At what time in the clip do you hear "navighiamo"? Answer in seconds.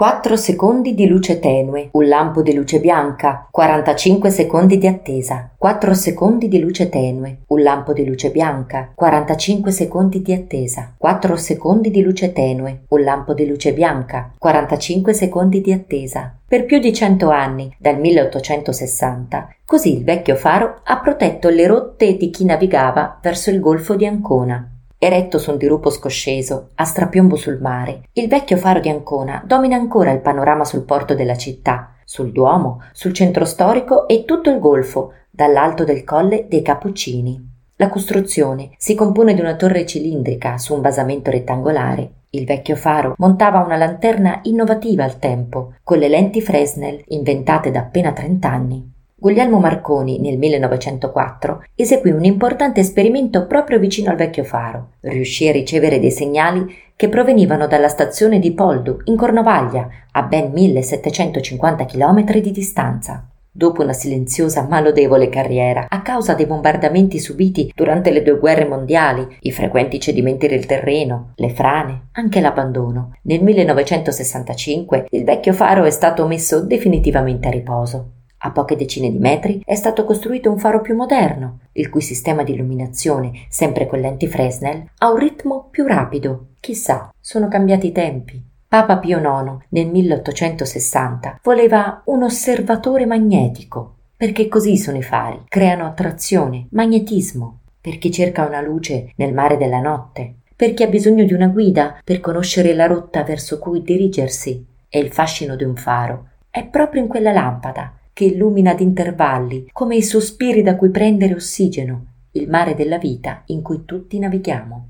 114.18-114.88